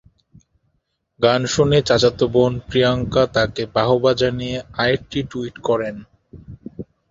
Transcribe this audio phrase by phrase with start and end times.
[1.19, 5.95] গান শুনে চাচাতো বোন প্রিয়াঙ্কা তাঁকে বাহবা জানিয়ে আরেকটি টুইট করেন।